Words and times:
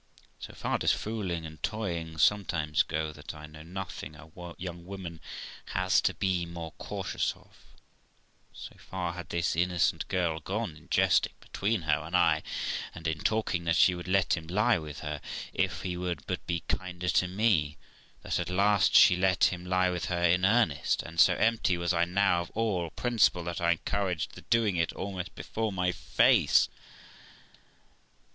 So 0.39 0.55
far 0.55 0.79
does 0.79 0.91
fooling 0.93 1.45
and 1.45 1.61
toying 1.61 2.17
sometimes 2.17 2.81
go 2.81 3.13
that 3.13 3.35
I 3.35 3.45
know 3.45 3.61
nothing 3.61 4.15
a 4.15 4.29
young 4.57 4.83
woman 4.87 5.21
has 5.75 6.01
to 6.01 6.15
be 6.15 6.43
more 6.43 6.71
cautious 6.79 7.33
of; 7.35 7.55
so 8.51 8.75
far 8.79 9.13
had 9.13 9.29
this 9.29 9.55
innocent 9.55 10.07
girl 10.07 10.39
gone 10.39 10.75
in 10.75 10.89
jesting 10.89 11.33
between 11.39 11.83
her 11.83 11.99
and 12.03 12.17
I, 12.17 12.41
and 12.95 13.05
in 13.05 13.19
talking 13.19 13.65
that 13.65 13.75
she 13.75 13.93
would 13.93 14.07
let 14.07 14.35
him 14.35 14.47
lie 14.47 14.79
with 14.79 15.01
her, 15.01 15.21
if 15.53 15.83
he 15.83 15.95
would 15.95 16.25
but 16.25 16.47
be 16.47 16.61
kinder 16.61 17.09
to 17.09 17.27
me, 17.27 17.77
that 18.23 18.39
at 18.39 18.49
last 18.49 18.95
she 18.95 19.15
let 19.15 19.53
him 19.53 19.63
lie 19.67 19.91
with 19.91 20.05
her 20.05 20.23
in 20.23 20.43
earnest; 20.45 21.03
and, 21.03 21.19
so 21.19 21.35
empty 21.35 21.77
was 21.77 21.93
I 21.93 22.05
now 22.05 22.41
of 22.41 22.49
all 22.55 22.89
principle, 22.89 23.43
that 23.43 23.61
I 23.61 23.73
encouraged 23.73 24.33
the 24.33 24.41
doing 24.41 24.77
it 24.77 24.93
almost 24.93 25.35
before 25.35 25.71
my 25.71 25.91
face. 25.91 26.69